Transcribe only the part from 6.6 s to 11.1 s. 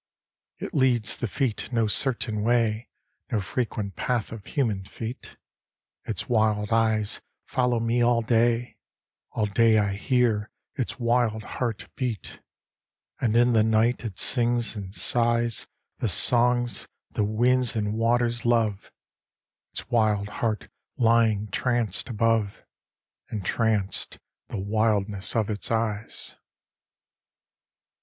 eyes follow me all day, All day I hear its